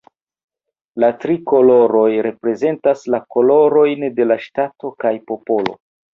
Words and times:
La 1.03 1.09
tri 1.25 1.35
koloroj 1.51 2.05
reprezentas 2.29 3.05
la 3.17 3.21
kolorojn 3.37 4.09
de 4.19 4.29
la 4.33 4.41
ŝtato 4.47 4.93
kaj 5.07 5.15
popolo. 5.31 5.79